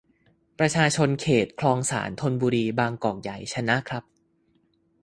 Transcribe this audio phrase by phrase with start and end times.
[0.59, 4.03] ประชาชนเขต คลองสาน ธนบุรี บางกอกใหญ ชนะครับ